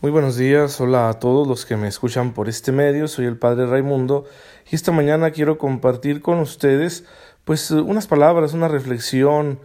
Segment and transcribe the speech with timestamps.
[0.00, 3.36] Muy buenos días, hola a todos los que me escuchan por este medio, soy el
[3.36, 4.26] Padre Raimundo
[4.70, 7.04] y esta mañana quiero compartir con ustedes
[7.44, 9.58] pues unas palabras, una reflexión,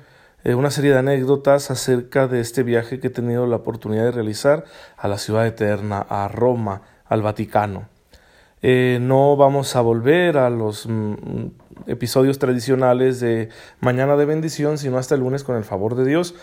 [0.43, 4.11] eh, una serie de anécdotas acerca de este viaje que he tenido la oportunidad de
[4.11, 4.65] realizar
[4.97, 7.87] a la ciudad eterna, a Roma, al Vaticano.
[8.63, 11.45] Eh, no vamos a volver a los mm,
[11.87, 16.35] episodios tradicionales de Mañana de Bendición, sino hasta el lunes con el favor de Dios.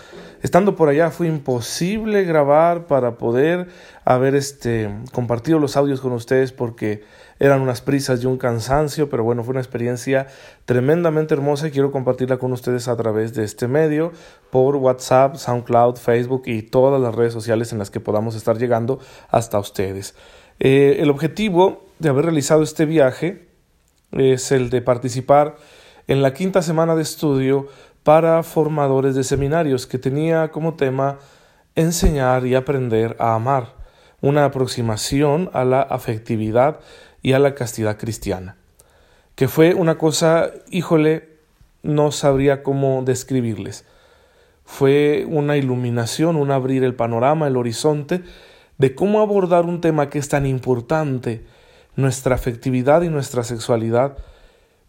[0.43, 3.69] Estando por allá fue imposible grabar para poder
[4.05, 7.03] haber este, compartido los audios con ustedes porque
[7.39, 10.27] eran unas prisas y un cansancio, pero bueno, fue una experiencia
[10.67, 14.13] tremendamente hermosa y quiero compartirla con ustedes a través de este medio,
[14.51, 19.01] por WhatsApp, SoundCloud, Facebook y todas las redes sociales en las que podamos estar llegando
[19.31, 20.15] hasta ustedes.
[20.59, 23.50] Eh, el objetivo de haber realizado este viaje
[24.13, 25.57] es el de participar
[26.07, 27.69] en la quinta semana de estudio
[28.03, 31.19] para formadores de seminarios que tenía como tema
[31.75, 33.75] enseñar y aprender a amar,
[34.21, 36.81] una aproximación a la afectividad
[37.23, 38.57] y a la castidad cristiana,
[39.35, 41.29] que fue una cosa, híjole,
[41.83, 43.85] no sabría cómo describirles.
[44.65, 48.23] Fue una iluminación, un abrir el panorama, el horizonte,
[48.79, 51.45] de cómo abordar un tema que es tan importante,
[52.01, 54.17] nuestra afectividad y nuestra sexualidad,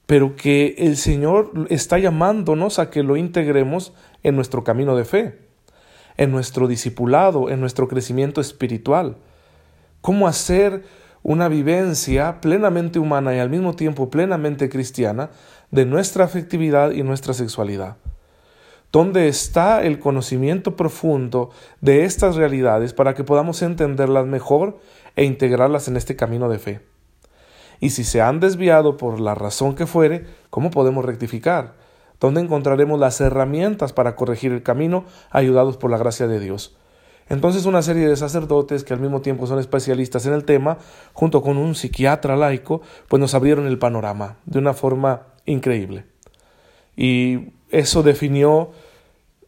[0.05, 5.39] pero que el Señor está llamándonos a que lo integremos en nuestro camino de fe,
[6.17, 9.17] en nuestro discipulado, en nuestro crecimiento espiritual.
[10.01, 10.83] ¿Cómo hacer
[11.23, 15.29] una vivencia plenamente humana y al mismo tiempo plenamente cristiana
[15.69, 17.97] de nuestra afectividad y nuestra sexualidad?
[18.91, 24.79] ¿Dónde está el conocimiento profundo de estas realidades para que podamos entenderlas mejor
[25.15, 26.90] e integrarlas en este camino de fe?
[27.81, 31.73] Y si se han desviado por la razón que fuere, ¿cómo podemos rectificar?
[32.19, 36.77] ¿Dónde encontraremos las herramientas para corregir el camino ayudados por la gracia de Dios?
[37.27, 40.77] Entonces una serie de sacerdotes que al mismo tiempo son especialistas en el tema,
[41.13, 46.05] junto con un psiquiatra laico, pues nos abrieron el panorama de una forma increíble.
[46.95, 48.71] Y eso definió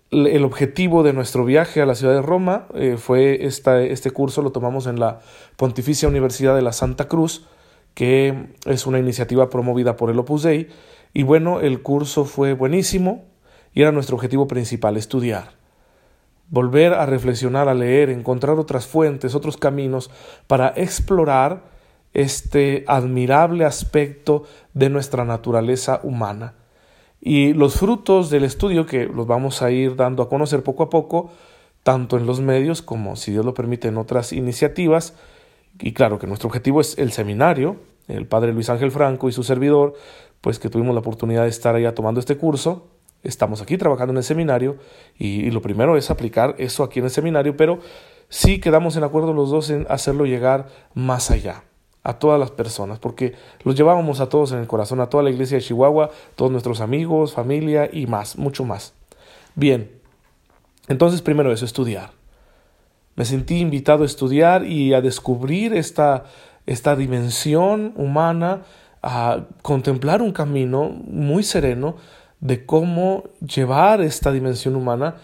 [0.10, 2.68] el objetivo de nuestro viaje a la ciudad de Roma.
[2.74, 5.20] Eh, fue este curso, lo tomamos en la
[5.56, 7.46] Pontificia Universidad de la Santa Cruz,
[7.94, 10.70] que es una iniciativa promovida por el Opus Dei.
[11.14, 13.26] Y bueno, el curso fue buenísimo
[13.74, 15.52] y era nuestro objetivo principal, estudiar.
[16.50, 20.12] Volver a reflexionar, a leer, encontrar otras fuentes, otros caminos
[20.48, 21.64] para explorar
[22.14, 24.44] este admirable aspecto
[24.74, 26.54] de nuestra naturaleza humana
[27.25, 30.90] y los frutos del estudio, que los vamos a ir dando a conocer poco a
[30.90, 31.31] poco,
[31.81, 35.14] tanto en los medios como, si Dios lo permite, en otras iniciativas.
[35.80, 39.44] Y claro que nuestro objetivo es el seminario, el padre Luis Ángel Franco y su
[39.44, 39.94] servidor,
[40.42, 42.88] pues que tuvimos la oportunidad de estar allá tomando este curso.
[43.24, 44.78] Estamos aquí trabajando en el seminario
[45.18, 47.80] y, lo primero es aplicar eso aquí en el seminario, pero
[48.28, 51.64] sí quedamos en acuerdo los dos en hacerlo llegar más allá
[52.04, 55.30] a todas las personas, porque los llevábamos a todos en el corazón, a toda la
[55.30, 58.94] iglesia de Chihuahua, todos nuestros amigos, familia y más, mucho más.
[59.56, 59.90] Bien,
[60.90, 62.12] entonces primero eso, estudiar.
[63.16, 66.25] Me sentí invitado a estudiar y a descubrir esta,
[66.66, 68.63] esta dimensión humana,
[69.01, 71.97] a contemplar un camino muy sereno
[72.40, 75.16] de cómo llevar esta dimensión humana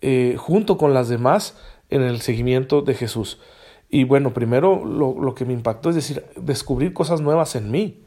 [0.00, 1.56] eh, junto con las demás
[1.90, 3.40] en el seguimiento de Jesús.
[3.88, 8.02] Y bueno, primero lo, lo, que me impactó es decir, descubrir cosas nuevas en mí.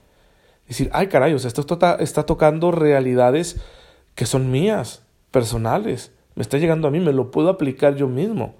[0.68, 3.62] Decir, ay caray, o sea, esto está, está tocando realidades
[4.16, 6.12] que son mías, personales.
[6.36, 8.56] Me está llegando a mí, me lo puedo aplicar yo mismo.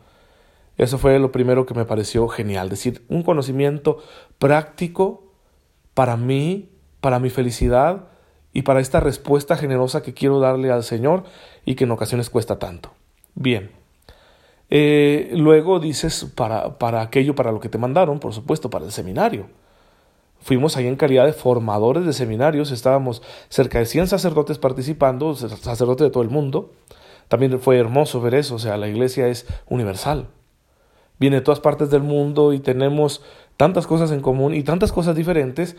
[0.80, 2.70] Eso fue lo primero que me pareció genial.
[2.70, 3.98] Decir, un conocimiento
[4.40, 5.26] práctico
[5.94, 6.70] para mí,
[7.02, 8.08] para mi felicidad
[8.54, 11.26] y para esta respuesta generosa que quiero darle al Señor
[11.66, 12.94] y que en ocasiones cuesta tanto.
[13.36, 13.72] Bien.
[14.70, 18.94] Eh, luego dices para, para aquello para lo que te mandaron, por supuesto, para el
[18.94, 19.48] seminario.
[20.40, 26.08] Fuimos ahí en calidad de formadores de seminarios, estábamos cerca de 100 sacerdotes participando, sacerdotes
[26.08, 26.72] de todo el mundo.
[27.28, 30.30] También fue hermoso ver eso, o sea, la iglesia es universal.
[31.20, 33.22] Viene de todas partes del mundo y tenemos
[33.58, 35.76] tantas cosas en común y tantas cosas diferentes.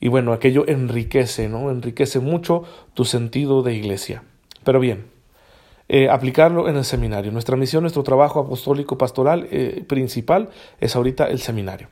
[0.00, 1.70] Y bueno, aquello enriquece, ¿no?
[1.70, 2.62] Enriquece mucho
[2.94, 4.22] tu sentido de iglesia.
[4.62, 5.06] Pero bien,
[5.88, 7.32] eh, aplicarlo en el seminario.
[7.32, 10.48] Nuestra misión, nuestro trabajo apostólico pastoral eh, principal
[10.80, 11.88] es ahorita el seminario.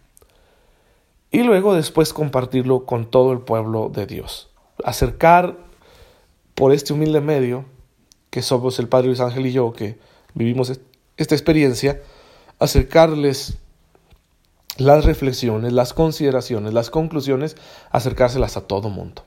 [1.30, 4.50] Y luego después compartirlo con todo el pueblo de Dios.
[4.84, 5.56] Acercar
[6.54, 7.64] por este humilde medio,
[8.30, 9.98] que somos el Padre Luis Ángel y yo, que
[10.34, 10.80] vivimos
[11.16, 12.00] esta experiencia,
[12.62, 13.58] acercarles
[14.78, 17.56] las reflexiones, las consideraciones, las conclusiones,
[17.90, 19.24] acercárselas a todo mundo.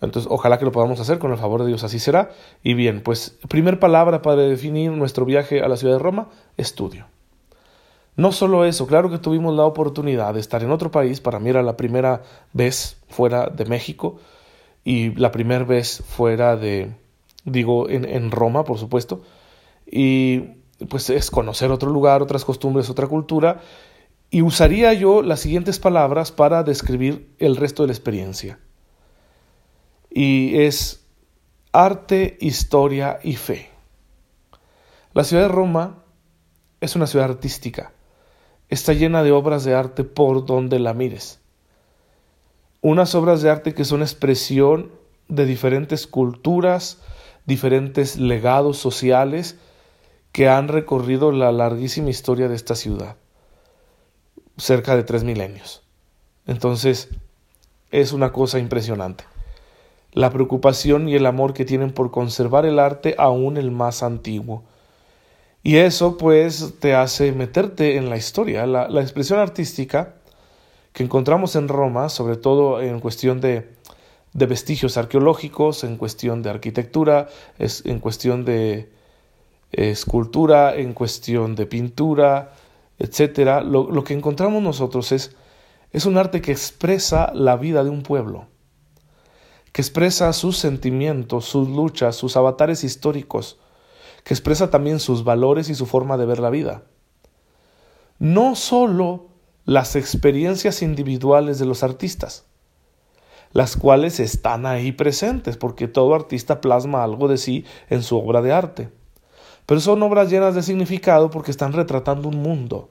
[0.00, 2.30] Entonces, ojalá que lo podamos hacer con el favor de Dios, así será.
[2.62, 7.06] Y bien, pues, primer palabra para definir nuestro viaje a la ciudad de Roma, estudio.
[8.16, 11.50] No solo eso, claro que tuvimos la oportunidad de estar en otro país, para mí
[11.50, 12.22] era la primera
[12.52, 14.18] vez fuera de México
[14.84, 16.92] y la primera vez fuera de,
[17.44, 19.22] digo, en, en Roma, por supuesto,
[19.86, 23.60] y pues es conocer otro lugar, otras costumbres, otra cultura,
[24.30, 28.58] y usaría yo las siguientes palabras para describir el resto de la experiencia.
[30.08, 31.04] Y es
[31.72, 33.70] arte, historia y fe.
[35.12, 36.04] La ciudad de Roma
[36.80, 37.92] es una ciudad artística.
[38.68, 41.40] Está llena de obras de arte por donde la mires.
[42.80, 44.92] Unas obras de arte que son expresión
[45.28, 46.98] de diferentes culturas,
[47.46, 49.58] diferentes legados sociales
[50.32, 53.16] que han recorrido la larguísima historia de esta ciudad,
[54.56, 55.82] cerca de tres milenios.
[56.46, 57.08] Entonces,
[57.90, 59.24] es una cosa impresionante.
[60.12, 64.64] La preocupación y el amor que tienen por conservar el arte aún el más antiguo.
[65.62, 68.66] Y eso pues te hace meterte en la historia.
[68.66, 70.14] La, expresión artística
[70.92, 73.68] que encontramos en Roma, sobre todo en cuestión de,
[74.32, 77.28] de vestigios arqueológicos, en cuestión de arquitectura,
[77.58, 78.90] es, en cuestión de
[79.72, 82.52] escultura, en cuestión de pintura,
[82.98, 83.62] etc.
[83.64, 85.36] Lo, que encontramos nosotros es,
[85.92, 88.46] es un arte que expresa la vida de un pueblo,
[89.72, 93.58] que expresa sus sentimientos, sus luchas, sus avatares históricos,
[94.24, 96.82] que expresa también sus valores y su forma de ver la vida.
[98.18, 99.28] No sólo
[99.64, 102.44] las experiencias individuales de los artistas,
[103.52, 108.42] las cuales están ahí presentes, porque todo artista plasma algo de sí en su obra
[108.42, 108.99] de arte.
[109.70, 112.90] Pero son obras llenas de significado porque están retratando un mundo.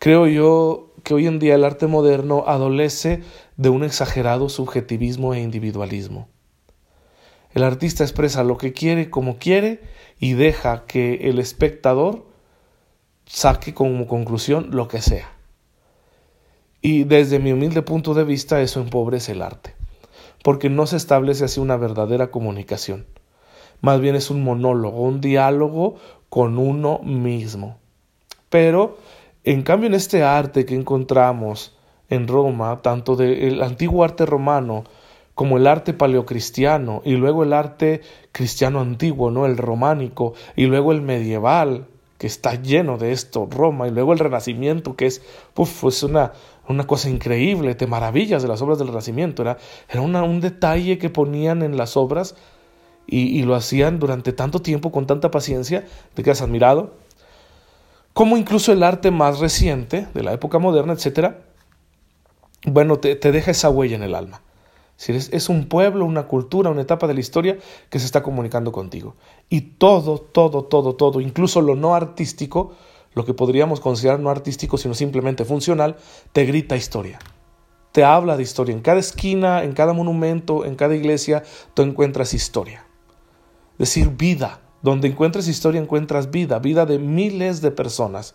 [0.00, 3.22] Creo yo que hoy en día el arte moderno adolece
[3.56, 6.28] de un exagerado subjetivismo e individualismo.
[7.52, 9.80] El artista expresa lo que quiere como quiere
[10.18, 12.26] y deja que el espectador
[13.26, 15.30] saque como conclusión lo que sea.
[16.82, 19.76] Y desde mi humilde punto de vista eso empobrece el arte,
[20.42, 23.06] porque no se establece así una verdadera comunicación.
[23.80, 25.96] Más bien es un monólogo, un diálogo
[26.28, 27.78] con uno mismo.
[28.48, 28.98] Pero,
[29.44, 31.76] en cambio, en este arte que encontramos
[32.08, 34.84] en Roma, tanto del antiguo arte romano
[35.34, 39.46] como el arte paleocristiano y luego el arte cristiano antiguo, ¿no?
[39.46, 41.86] El románico y luego el medieval,
[42.18, 45.22] que está lleno de esto, Roma, y luego el Renacimiento, que es,
[45.56, 46.32] uf, es una,
[46.68, 49.56] una cosa increíble, te maravillas de las obras del Renacimiento, era,
[49.88, 52.34] era un detalle que ponían en las obras
[53.10, 55.84] y, lo hacían durante tanto tiempo, con tanta paciencia,
[56.14, 56.94] te quedas admirado,
[58.12, 61.42] como incluso el arte más reciente, de la época moderna, etcétera,
[62.66, 64.42] bueno, te, te deja esa huella en el alma.
[65.08, 67.58] Es un pueblo, una cultura, una etapa de la historia
[67.88, 69.16] que se está comunicando contigo.
[69.48, 72.74] Y todo, todo, todo, todo, incluso lo no artístico,
[73.14, 75.96] lo que podríamos considerar no artístico, sino simplemente funcional,
[76.32, 77.18] te grita historia.
[77.92, 78.74] Te habla de historia.
[78.74, 81.42] En cada esquina, en cada monumento, en cada iglesia,
[81.72, 82.84] tú encuentras historia.
[83.80, 84.60] Decir, vida.
[84.82, 86.58] Donde encuentres historia, encuentras vida.
[86.58, 88.34] Vida de miles de personas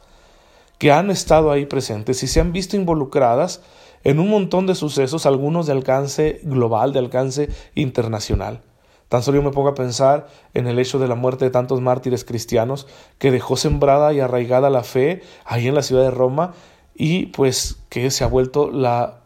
[0.79, 3.61] que han estado ahí presentes y se han visto involucradas
[4.03, 8.63] en un montón de sucesos, algunos de alcance global, de alcance internacional.
[9.07, 10.25] Tan solo yo me pongo a pensar
[10.55, 12.87] en el hecho de la muerte de tantos mártires cristianos
[13.19, 16.55] que dejó sembrada y arraigada la fe ahí en la ciudad de Roma
[16.95, 19.21] y pues que se ha vuelto la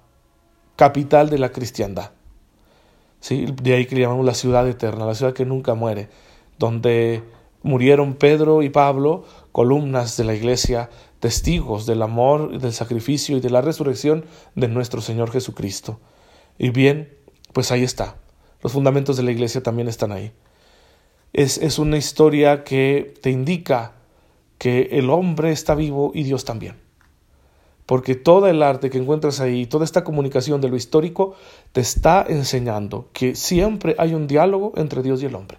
[0.75, 2.11] capital de la cristiandad.
[3.19, 3.47] ¿Sí?
[3.61, 6.09] De ahí que le llamamos la ciudad eterna, la ciudad que nunca muere,
[6.57, 7.23] donde
[7.61, 13.49] murieron Pedro y Pablo, columnas de la iglesia, testigos del amor, del sacrificio y de
[13.49, 15.99] la resurrección de nuestro Señor Jesucristo.
[16.57, 17.13] Y bien,
[17.53, 18.15] pues ahí está.
[18.61, 20.31] Los fundamentos de la iglesia también están ahí.
[21.33, 23.93] Es, es una historia que te indica
[24.57, 26.88] que el hombre está vivo y Dios también.
[27.89, 31.33] Porque todo el arte que encuentras ahí, toda esta comunicación de lo histórico,
[31.71, 35.57] te está enseñando que siempre hay un diálogo entre Dios y el hombre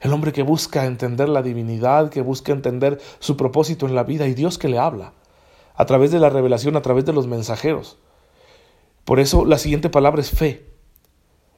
[0.00, 4.26] el hombre que busca entender la divinidad, que busca entender su propósito en la vida
[4.26, 5.12] y Dios que le habla,
[5.76, 7.98] a través de la revelación, a través de los mensajeros.
[9.04, 10.66] Por eso la siguiente palabra es fe.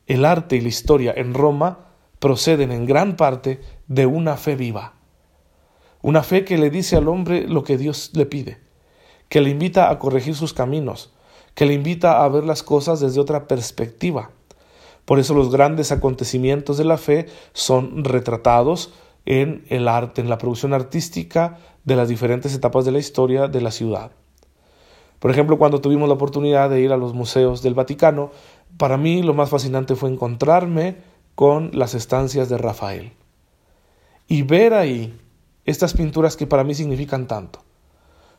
[0.06, 1.86] El arte y la historia en Roma
[2.18, 4.94] proceden en gran parte de una fe viva.
[6.02, 8.63] Una fe que le dice al hombre lo que Dios le pide,
[9.34, 11.10] que le invita a corregir sus caminos,
[11.56, 14.30] que le invita a ver las cosas desde otra perspectiva
[15.04, 18.92] por eso los grandes acontecimientos de la fe son retratados
[19.26, 23.60] en el arte, en la producción artística de las diferentes etapas de la historia de
[23.60, 24.12] la ciudad.
[25.18, 28.30] Por ejemplo, cuando tuvimos la oportunidad de ir a los museos del Vaticano,
[28.78, 30.96] para mí lo más fascinante fue encontrarme
[31.34, 33.12] con las estancias de Rafael
[34.26, 35.18] y ver ahí
[35.64, 37.60] estas pinturas que para mí significan tanto.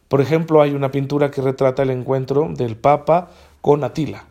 [0.08, 3.30] Por ejemplo, hay una pintura que retrata el encuentro del Papa
[3.62, 4.26] con Atila.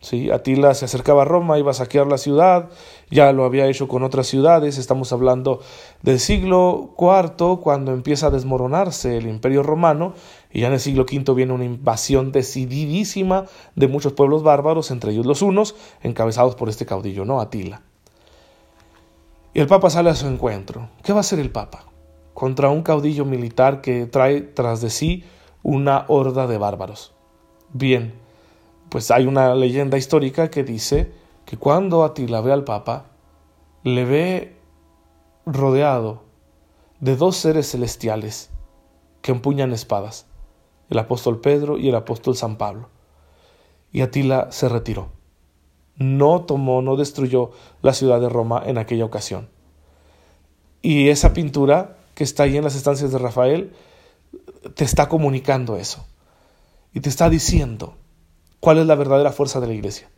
[0.00, 0.30] ¿Sí?
[0.30, 2.70] Atila se acercaba a Roma, iba a saquear la ciudad,
[3.10, 5.60] ya lo había hecho con otras ciudades, estamos hablando
[6.00, 10.14] del siglo IV, cuando empieza a desmoronarse el imperio romano,
[10.50, 13.44] y ya en el siglo V viene una invasión decididísima
[13.76, 17.38] de muchos pueblos bárbaros, entre ellos los unos, encabezados por este caudillo, ¿no?
[17.38, 17.82] Atila.
[19.52, 20.88] Y el Papa sale a su encuentro.
[21.02, 21.89] ¿Qué va a hacer el Papa?
[22.40, 25.24] Contra un caudillo militar que trae tras de sí
[25.62, 27.12] una horda de bárbaros.
[27.74, 28.14] Bien,
[28.88, 31.12] pues hay una leyenda histórica que dice
[31.44, 33.04] que cuando Atila ve al Papa,
[33.84, 34.56] le ve
[35.44, 36.22] rodeado
[37.00, 38.48] de dos seres celestiales
[39.20, 40.24] que empuñan espadas,
[40.88, 42.88] el apóstol Pedro y el apóstol San Pablo.
[43.92, 45.10] Y Atila se retiró.
[45.96, 47.50] No tomó, no destruyó
[47.82, 49.50] la ciudad de Roma en aquella ocasión.
[50.80, 53.72] Y esa pintura que está ahí en las estancias de Rafael
[54.74, 56.06] te está comunicando eso.
[56.92, 57.94] Y te está diciendo,
[58.60, 60.10] cuál es la verdadera fuerza de la iglesia.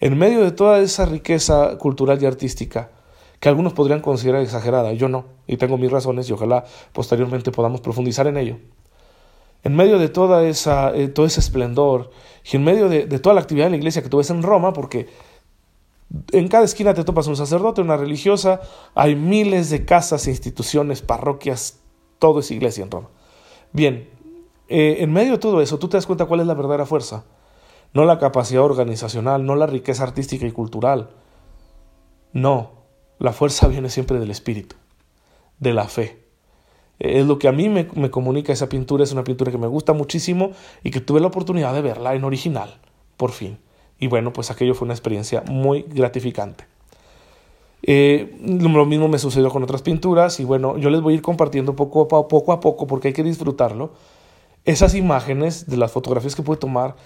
[0.00, 2.92] En medio de toda esa riqueza cultural y artística,
[3.40, 7.82] que algunos podrían considerar exagerada, yo no, y tengo mis razones y ojalá posteriormente podamos
[7.82, 8.56] profundizar en ello.
[9.64, 12.10] En medio de toda esa, eh, todo ese esplendor
[12.50, 14.42] y en medio de, de, toda la actividad de la iglesia que tú ves en
[14.42, 15.08] Roma, porque
[16.32, 18.60] en cada esquina te topas un sacerdote, una religiosa,
[18.94, 21.80] hay miles de casas, instituciones, parroquias,
[22.18, 23.08] todo es iglesia en Roma.
[23.72, 24.08] Bien,
[24.68, 27.24] eh, en medio de todo eso, tú te das cuenta cuál es la verdadera fuerza
[27.92, 31.10] no la capacidad organizacional, no la riqueza artística y cultural.
[32.32, 32.72] No,
[33.18, 34.76] la fuerza viene siempre del espíritu,
[35.58, 36.24] de la fe.
[36.98, 39.92] Es lo que a mí me, comunica esa pintura, es una pintura que me gusta
[39.92, 40.50] muchísimo
[40.82, 42.80] y que tuve la oportunidad de verla en original,
[43.16, 43.58] por fin.
[43.98, 46.66] Y bueno, pues aquello fue una experiencia muy gratificante.
[47.82, 51.22] Eh, lo mismo me sucedió con otras pinturas y bueno, yo les voy a ir
[51.22, 53.92] compartiendo poco a poco, poco a poco porque hay que disfrutarlo.
[54.64, 56.96] Esas imágenes de las fotografías que pude tomar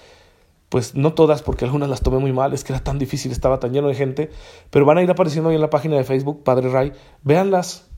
[0.72, 3.60] pues no todas, porque algunas las tomé muy mal, es que era tan difícil, estaba
[3.60, 4.30] tan lleno de gente,
[4.70, 7.91] pero van a ir apareciendo ahí en la página de Facebook, Padre Ray, véanlas.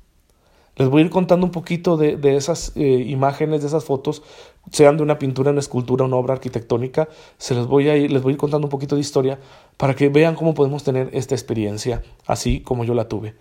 [0.77, 4.23] Les voy a ir contando un poquito de, esas eh, imágenes, de esas fotos,
[4.73, 8.23] sean de una pintura, una escultura, una obra arquitectónica, se les voy a ir, les
[8.23, 9.39] voy a ir contando un poquito de historia
[9.77, 13.37] para que vean cómo podemos tener esta experiencia, así como yo la tuve.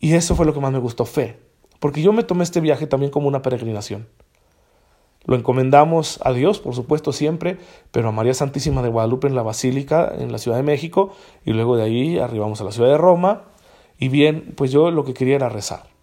[0.00, 1.38] Y eso fue lo que más me gustó, fe,
[1.78, 4.08] porque yo me tomé este viaje también como una peregrinación.
[5.28, 7.58] Lo encomendamos a Dios, por supuesto, siempre,
[7.92, 11.12] pero a María Santísima de Guadalupe en la Basílica, en la Ciudad de México,
[11.44, 13.42] y luego de ahí arribamos a la Ciudad de Roma.
[13.98, 15.97] Y bien, pues yo lo que quería era rezar.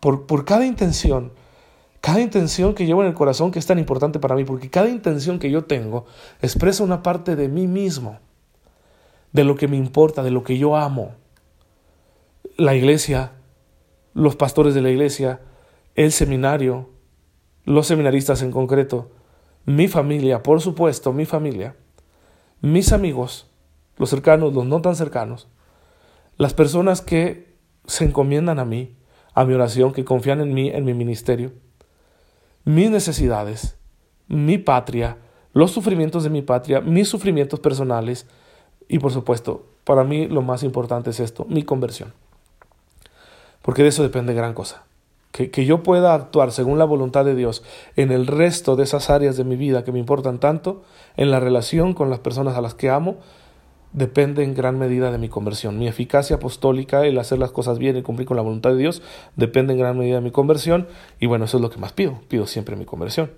[0.00, 1.32] Por, por cada intención,
[2.00, 4.88] cada intención que llevo en el corazón que es tan importante para mí, porque cada
[4.88, 6.06] intención que yo tengo
[6.40, 8.18] expresa una parte de mí mismo,
[9.32, 11.14] de lo que me importa, de lo que yo amo.
[12.56, 13.32] La iglesia,
[14.14, 15.40] los pastores de la iglesia,
[15.94, 16.88] el seminario,
[17.64, 19.10] los seminaristas en concreto,
[19.66, 21.76] mi familia, por supuesto, mi familia,
[22.60, 23.50] mis amigos,
[23.96, 25.48] los cercanos, los no tan cercanos,
[26.36, 27.54] las personas que
[27.86, 28.96] se encomiendan a mí,
[29.40, 31.52] a mi oración, que confían en mí, en mi ministerio,
[32.64, 33.78] mis necesidades,
[34.28, 35.16] mi patria,
[35.54, 38.26] los sufrimientos de mi patria, mis sufrimientos personales.
[38.86, 42.12] Y por supuesto, para mí lo más importante es esto, mi conversión.
[43.62, 44.84] Porque de eso depende gran cosa.
[45.32, 47.62] Que, yo pueda actuar según la voluntad de Dios
[47.96, 50.82] en el resto de esas áreas de mi vida que me importan tanto,
[51.16, 53.16] en la relación con las personas a las que amo,
[53.92, 55.78] depende en gran medida de mi conversión.
[55.78, 59.02] Mi eficacia apostólica, el hacer las cosas bien y cumplir con la voluntad de Dios,
[59.36, 60.88] depende en gran medida de mi conversión.
[61.18, 62.20] Y bueno, eso es lo que más pido.
[62.28, 63.30] Pido siempre mi conversión.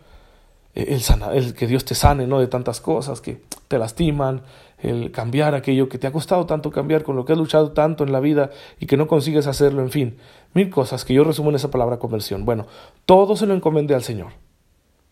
[0.75, 2.41] El, sana, el que Dios te sane, ¿no?
[2.41, 4.43] De tantas cosas que te lastiman,
[4.79, 8.05] el cambiar aquello que te ha costado tanto cambiar, con lo que has luchado tanto
[8.05, 10.17] en la vida y que no consigues hacerlo, en fin,
[10.55, 12.47] mil cosas que yo resumo en esa palabra conversión.
[12.47, 12.67] Bueno,
[13.05, 14.33] todo se lo encomendé al Señor.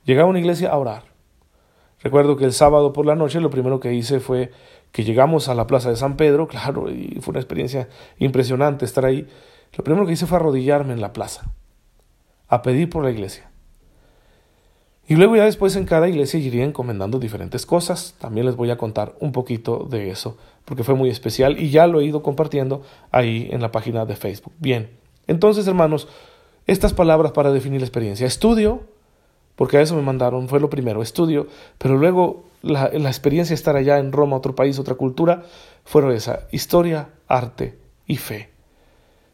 [0.04, 1.04] Llegué a una iglesia a orar.
[2.02, 4.50] Recuerdo que el sábado por la noche lo primero que hice fue
[4.92, 9.04] que llegamos a la plaza de San Pedro, claro, y fue una experiencia impresionante estar
[9.04, 9.28] ahí.
[9.76, 11.52] Lo primero que hice fue arrodillarme en la plaza,
[12.48, 13.50] a pedir por la iglesia.
[15.06, 18.14] Y luego ya después en cada iglesia iría encomendando diferentes cosas.
[18.20, 21.88] También les voy a contar un poquito de eso, porque fue muy especial y ya
[21.88, 24.52] lo he ido compartiendo ahí en la página de Facebook.
[24.58, 24.88] Bien,
[25.26, 26.06] entonces hermanos,
[26.68, 28.24] estas palabras para definir la experiencia.
[28.24, 28.82] Estudio,
[29.56, 33.58] porque a eso me mandaron, fue lo primero, estudio, pero luego la, la experiencia de
[33.58, 35.42] estar allá en Roma, otro país, otra cultura,
[35.84, 38.50] fueron esa, historia, arte y fe.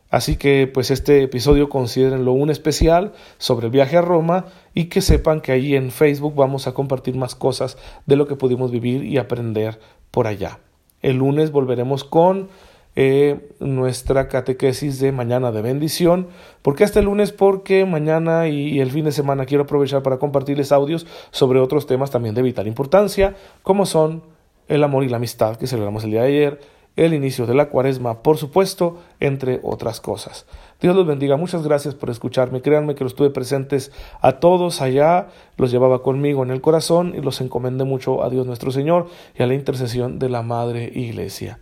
[0.08, 5.00] Así que pues este episodio considérenlo un especial sobre el viaje a Roma y que
[5.00, 9.04] sepan que ahí en Facebook vamos a compartir más cosas de lo que pudimos vivir
[9.04, 9.80] y aprender
[10.10, 10.60] por allá.
[11.02, 12.48] El lunes volveremos con
[12.96, 16.28] eh, nuestra catequesis de mañana de bendición.
[16.62, 17.30] ¿Por qué hasta el lunes?
[17.30, 22.10] Porque mañana y el fin de semana quiero aprovechar para compartirles audios sobre otros temas
[22.10, 24.22] también de vital importancia, como son
[24.68, 26.60] el amor y la amistad que celebramos el día de ayer,
[26.96, 30.46] el inicio de la cuaresma, por supuesto, entre otras cosas.
[30.80, 31.36] Dios los bendiga.
[31.36, 32.62] Muchas gracias por escucharme.
[32.62, 37.20] Créanme que los tuve presentes a todos allá, los llevaba conmigo en el corazón y
[37.20, 41.60] los encomendé mucho a Dios nuestro Señor y a la intercesión de la Madre Iglesia.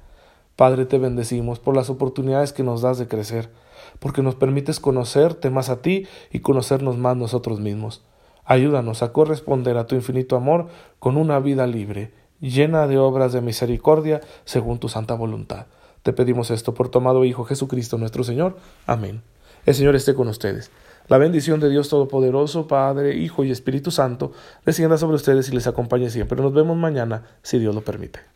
[0.56, 3.50] Padre, te bendecimos por las oportunidades que nos das de crecer,
[3.98, 8.02] porque nos permites conocerte más a ti y conocernos más nosotros mismos.
[8.44, 10.68] Ayúdanos a corresponder a tu infinito amor
[10.98, 15.66] con una vida libre llena de obras de misericordia, según tu santa voluntad.
[16.02, 18.58] Te pedimos esto por tu amado Hijo Jesucristo nuestro Señor.
[18.86, 19.22] Amén.
[19.64, 20.70] El Señor esté con ustedes.
[21.08, 24.32] La bendición de Dios Todopoderoso, Padre, Hijo y Espíritu Santo,
[24.64, 26.40] descienda sobre ustedes y les acompañe siempre.
[26.40, 28.33] Nos vemos mañana, si Dios lo permite.